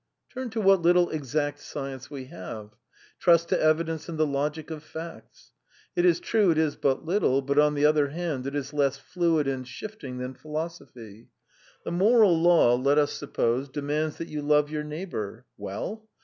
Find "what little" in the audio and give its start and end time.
0.61-1.11